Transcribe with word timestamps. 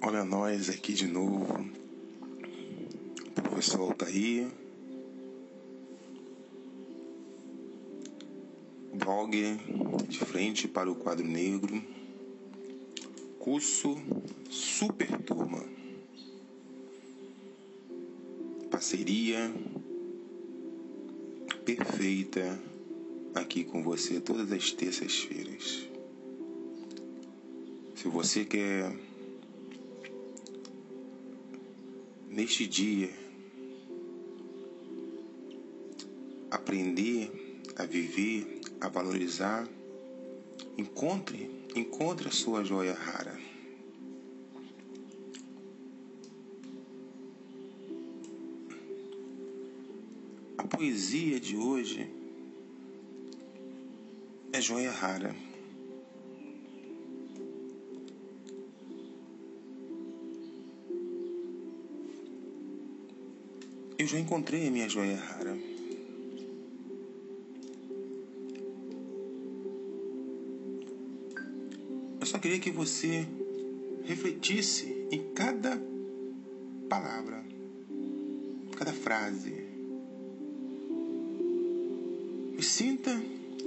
Olha 0.00 0.24
nós 0.24 0.70
aqui 0.70 0.92
de 0.92 1.08
novo, 1.08 1.68
professor 3.34 3.80
Altair, 3.80 4.46
blog 8.94 9.56
de 10.08 10.18
frente 10.20 10.68
para 10.68 10.88
o 10.88 10.94
quadro 10.94 11.26
negro, 11.26 11.82
curso 13.40 13.96
Super 14.48 15.20
Turma, 15.22 15.64
parceria 18.70 19.52
perfeita 21.64 22.56
aqui 23.34 23.64
com 23.64 23.82
você 23.82 24.20
todas 24.20 24.52
as 24.52 24.70
terças-feiras. 24.70 25.88
Se 27.96 28.06
você 28.06 28.44
quer 28.44 29.07
neste 32.38 32.68
dia 32.68 33.10
aprender 36.48 37.32
a 37.74 37.84
viver, 37.84 38.60
a 38.80 38.88
valorizar, 38.88 39.68
encontre, 40.78 41.50
encontre 41.74 42.28
a 42.28 42.30
sua 42.30 42.62
joia 42.62 42.94
rara. 42.94 43.36
A 50.58 50.62
poesia 50.62 51.40
de 51.40 51.56
hoje 51.56 52.08
é 54.52 54.60
joia 54.60 54.92
rara. 54.92 55.47
Eu 63.98 64.06
já 64.06 64.16
encontrei 64.16 64.68
a 64.68 64.70
minha 64.70 64.88
joia 64.88 65.16
rara. 65.16 65.58
Eu 72.20 72.26
só 72.26 72.38
queria 72.38 72.60
que 72.60 72.70
você 72.70 73.26
refletisse 74.04 74.86
em 75.10 75.32
cada 75.34 75.82
palavra, 76.88 77.44
cada 78.76 78.92
frase. 78.92 79.52
E 82.56 82.62
sinta, 82.62 83.20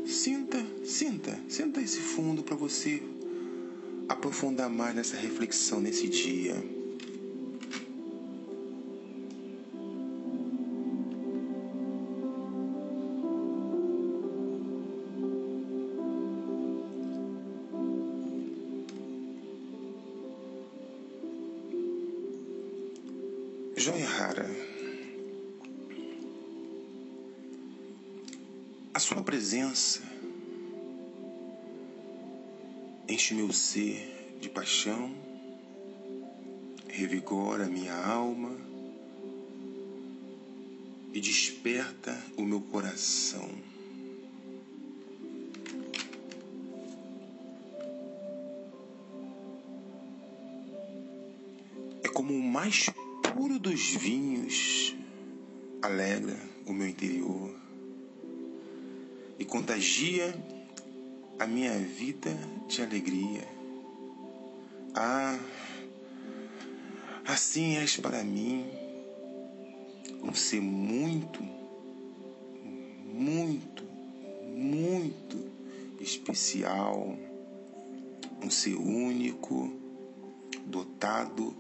sinta, 0.06 0.66
sinta, 0.86 1.38
sinta 1.50 1.82
esse 1.82 2.00
fundo 2.00 2.42
para 2.42 2.56
você 2.56 3.04
aprofundar 4.08 4.70
mais 4.70 4.96
nessa 4.96 5.18
reflexão 5.18 5.82
nesse 5.82 6.08
dia. 6.08 6.81
Joia 23.82 24.06
rara. 24.06 24.48
A 28.94 29.00
sua 29.00 29.24
presença 29.24 30.04
enche 33.10 33.34
meu 33.34 33.52
ser 33.52 34.38
de 34.40 34.50
paixão, 34.50 35.12
revigora 36.88 37.66
minha 37.66 37.96
alma 37.96 38.56
e 41.12 41.20
desperta 41.20 42.16
o 42.38 42.44
meu 42.44 42.62
coração. 42.62 43.50
É 52.04 52.08
como 52.10 52.32
o 52.36 52.44
mais 52.44 52.92
puro 53.42 53.58
dos 53.58 53.96
vinhos 53.96 54.96
alegra 55.82 56.38
o 56.68 56.74
meu 56.74 56.88
interior 56.88 57.52
e 59.40 59.44
contagia 59.44 60.32
a 61.40 61.48
minha 61.48 61.76
vida 61.80 62.38
de 62.68 62.84
alegria. 62.84 63.48
Ah, 64.94 65.40
assim 67.26 67.78
és 67.78 67.98
para 67.98 68.24
mim 68.24 68.64
um 70.22 70.36
ser 70.36 70.62
muito, 70.62 71.42
muito, 73.12 73.84
muito 74.56 75.50
especial, 76.00 77.18
um 78.40 78.52
ser 78.52 78.76
único, 78.76 79.74
dotado 80.68 81.56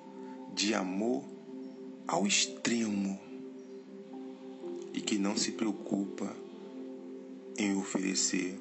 de 0.53 0.75
amor 0.75 1.40
ao 2.11 2.27
extremo 2.27 3.17
e 4.93 4.99
que 4.99 5.17
não 5.17 5.37
se 5.37 5.53
preocupa 5.53 6.35
em 7.57 7.77
oferecer 7.77 8.59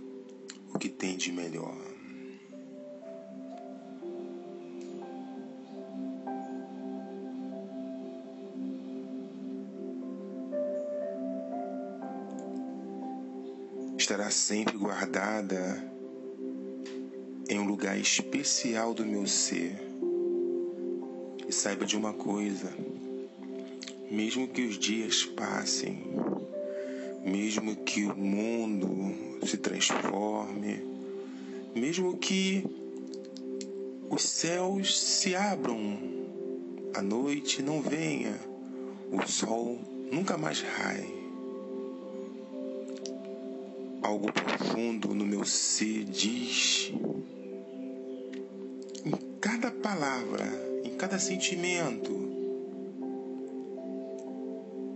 o 0.72 0.78
que 0.78 0.88
tem 0.88 1.16
de 1.16 1.32
melhor. 1.32 1.76
Estará 13.98 14.30
sempre 14.30 14.78
guardada 14.78 15.92
em 17.48 17.58
um 17.58 17.64
lugar 17.64 17.98
especial 17.98 18.94
do 18.94 19.04
meu 19.04 19.26
ser. 19.26 19.76
E 21.48 21.52
saiba 21.52 21.84
de 21.84 21.96
uma 21.96 22.12
coisa: 22.12 22.72
mesmo 24.10 24.48
que 24.48 24.62
os 24.62 24.76
dias 24.76 25.24
passem, 25.24 26.02
mesmo 27.24 27.76
que 27.76 28.04
o 28.04 28.16
mundo 28.16 29.46
se 29.46 29.56
transforme, 29.56 30.82
mesmo 31.74 32.16
que 32.18 32.64
os 34.08 34.22
céus 34.22 34.98
se 34.98 35.36
abram, 35.36 35.98
a 36.92 37.00
noite 37.00 37.62
não 37.62 37.80
venha, 37.80 38.36
o 39.12 39.24
sol 39.30 39.78
nunca 40.10 40.36
mais 40.36 40.60
raie. 40.60 41.20
Algo 44.02 44.32
profundo 44.32 45.14
no 45.14 45.24
meu 45.24 45.44
ser 45.44 46.02
diz, 46.02 46.92
em 49.04 49.12
cada 49.40 49.70
palavra, 49.70 50.44
em 50.84 50.96
cada 50.96 51.16
sentimento, 51.16 52.19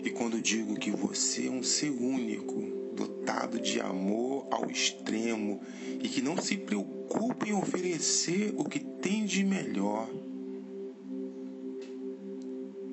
e 0.04 0.10
quando 0.10 0.38
digo 0.38 0.74
que 0.74 0.90
você 0.90 1.46
é 1.46 1.50
um 1.50 1.62
ser 1.62 1.88
único, 1.90 2.60
dotado 2.94 3.58
de 3.58 3.80
amor 3.80 4.46
ao 4.50 4.70
extremo 4.70 5.62
e 6.02 6.06
que 6.08 6.20
não 6.20 6.36
se 6.36 6.58
preocupa 6.58 7.48
em 7.48 7.54
oferecer 7.54 8.52
o 8.54 8.64
que 8.64 8.78
tem 8.78 9.24
de 9.24 9.42
melhor, 9.42 10.06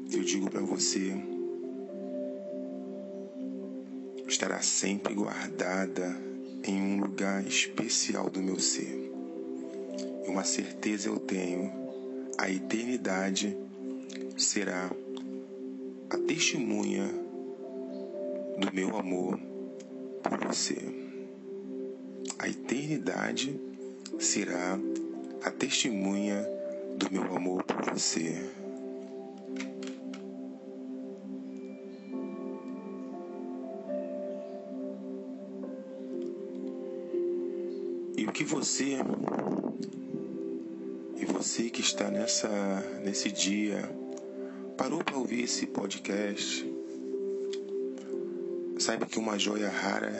eu 0.09 0.23
digo 0.23 0.49
para 0.49 0.61
você, 0.61 1.13
estará 4.25 4.61
sempre 4.61 5.13
guardada 5.13 6.17
em 6.63 6.81
um 6.81 7.01
lugar 7.01 7.45
especial 7.45 8.29
do 8.29 8.41
meu 8.41 8.57
ser. 8.57 9.11
E 10.25 10.29
uma 10.29 10.45
certeza 10.45 11.09
eu 11.09 11.19
tenho: 11.19 11.71
a 12.37 12.49
eternidade 12.49 13.57
será 14.37 14.89
a 16.11 16.17
testemunha 16.17 17.07
do 18.57 18.73
meu 18.73 18.97
amor 18.97 19.39
por 20.21 20.45
você. 20.45 20.77
A 22.37 22.49
eternidade 22.49 23.57
será 24.19 24.77
a 25.41 25.49
testemunha 25.49 26.45
do 26.97 27.09
meu 27.09 27.33
amor 27.33 27.63
por 27.63 27.93
você. 27.93 28.45
E 38.17 38.25
o 38.25 38.31
que 38.33 38.43
você 38.43 38.97
e 41.15 41.25
você 41.25 41.69
que 41.69 41.79
está 41.79 42.11
nessa 42.11 42.49
nesse 43.01 43.31
dia 43.31 44.00
parou 44.81 45.03
para 45.03 45.15
ouvir 45.15 45.43
esse 45.43 45.67
podcast, 45.67 46.65
saiba 48.79 49.05
que 49.05 49.19
uma 49.19 49.37
joia 49.37 49.69
rara 49.69 50.11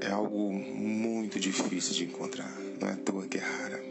é 0.00 0.08
algo 0.12 0.52
muito 0.52 1.40
difícil 1.40 1.92
de 1.92 2.04
encontrar. 2.04 2.56
Não 2.80 2.86
é 2.88 2.92
à 2.92 2.96
toa 2.96 3.26
que 3.26 3.38
é 3.38 3.40
rara. 3.40 3.84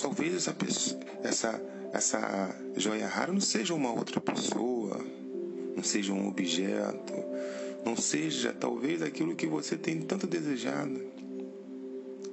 talvez 0.00 0.34
essa 0.34 0.52
pessoa, 0.52 1.00
essa 1.22 1.62
essa 1.92 2.52
joia 2.76 3.06
rara 3.06 3.32
não 3.32 3.40
seja 3.40 3.72
uma 3.72 3.92
outra 3.92 4.20
pessoa, 4.20 5.00
não 5.76 5.84
seja 5.84 6.12
um 6.12 6.26
objeto, 6.26 7.12
não 7.84 7.94
seja 7.94 8.52
talvez 8.52 9.02
aquilo 9.02 9.36
que 9.36 9.46
você 9.46 9.76
tem 9.76 10.00
tanto 10.00 10.26
desejado. 10.26 11.00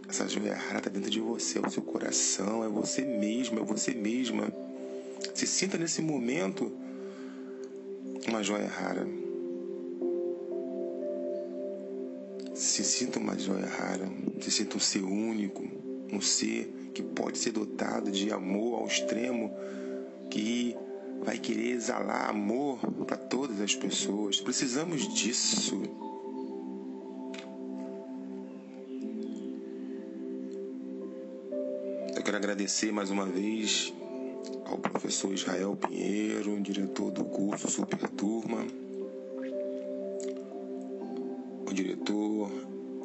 Essa 0.09 0.27
joia 0.27 0.55
rara 0.55 0.79
está 0.79 0.89
dentro 0.89 1.11
de 1.11 1.19
você, 1.19 1.59
é 1.59 1.61
o 1.61 1.69
seu 1.69 1.83
coração, 1.83 2.63
é 2.63 2.67
você 2.67 3.03
mesmo, 3.03 3.59
é 3.59 3.63
você 3.63 3.93
mesma. 3.93 4.51
Se 5.35 5.45
sinta 5.45 5.77
nesse 5.77 6.01
momento 6.01 6.71
uma 8.27 8.41
joia 8.41 8.67
rara. 8.67 9.07
Se 12.55 12.83
sinta 12.83 13.19
uma 13.19 13.37
joia 13.37 13.67
rara, 13.67 14.11
se 14.41 14.49
sinta 14.49 14.77
um 14.77 14.79
ser 14.79 15.03
único, 15.03 15.63
um 16.11 16.19
ser 16.19 16.73
que 16.91 17.03
pode 17.03 17.37
ser 17.37 17.51
dotado 17.51 18.09
de 18.11 18.31
amor 18.31 18.79
ao 18.79 18.87
extremo, 18.87 19.53
que 20.31 20.75
vai 21.23 21.37
querer 21.37 21.69
exalar 21.69 22.31
amor 22.31 22.79
para 23.05 23.15
todas 23.15 23.61
as 23.61 23.75
pessoas. 23.75 24.41
Precisamos 24.41 25.07
disso. 25.13 26.08
Agradecer 32.49 32.91
mais 32.91 33.11
uma 33.11 33.27
vez 33.27 33.93
ao 34.65 34.79
professor 34.79 35.31
Israel 35.31 35.75
Pinheiro, 35.75 36.59
diretor 36.59 37.11
do 37.11 37.23
curso 37.23 37.69
Super 37.69 38.09
Turma, 38.09 38.65
o 41.69 41.71
diretor 41.71 42.49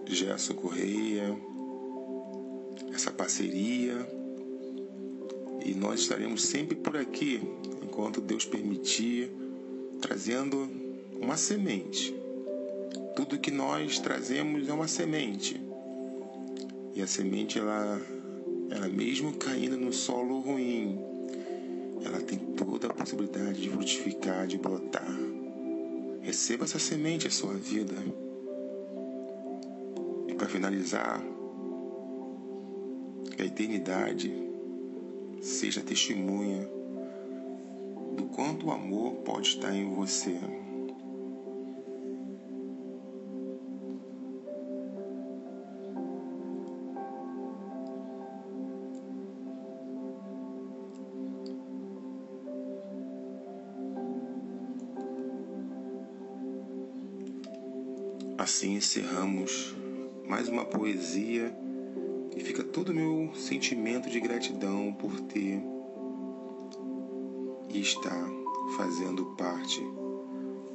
Gerson 0.06 0.54
Correia, 0.54 1.36
essa 2.94 3.10
parceria. 3.10 3.94
E 5.62 5.74
nós 5.74 6.00
estaremos 6.00 6.42
sempre 6.42 6.74
por 6.74 6.96
aqui, 6.96 7.42
enquanto 7.82 8.22
Deus 8.22 8.46
permitir, 8.46 9.30
trazendo 10.00 10.70
uma 11.20 11.36
semente. 11.36 12.14
Tudo 13.14 13.38
que 13.38 13.50
nós 13.50 13.98
trazemos 13.98 14.66
é 14.66 14.72
uma 14.72 14.88
semente. 14.88 15.60
E 16.94 17.02
a 17.02 17.06
semente, 17.06 17.58
ela, 17.58 18.00
ela 18.70 18.88
mesmo 18.88 19.32
caindo 19.34 19.76
no 19.76 19.92
solo 19.92 20.40
ruim, 20.40 20.98
ela 22.04 22.20
tem 22.20 22.38
toda 22.38 22.88
a 22.88 22.94
possibilidade 22.94 23.60
de 23.60 23.70
frutificar, 23.70 24.46
de 24.46 24.58
brotar. 24.58 25.08
Receba 26.20 26.64
essa 26.64 26.78
semente 26.78 27.26
em 27.26 27.30
sua 27.30 27.54
vida. 27.54 27.94
E 30.28 30.34
para 30.34 30.48
finalizar, 30.48 31.22
que 33.36 33.42
a 33.42 33.46
eternidade 33.46 34.32
seja 35.40 35.80
testemunha 35.80 36.68
do 38.16 38.24
quanto 38.24 38.66
o 38.66 38.70
amor 38.70 39.14
pode 39.16 39.48
estar 39.48 39.74
em 39.74 39.94
você. 39.94 40.38
Assim 58.36 58.74
encerramos 58.74 59.76
mais 60.26 60.48
uma 60.48 60.64
poesia 60.64 61.56
e 62.36 62.40
fica 62.40 62.64
todo 62.64 62.88
o 62.88 62.94
meu 62.94 63.30
sentimento 63.34 64.10
de 64.10 64.18
gratidão 64.18 64.92
por 64.92 65.20
ter 65.20 65.62
e 67.72 67.80
estar 67.80 68.28
fazendo 68.76 69.24
parte 69.36 69.80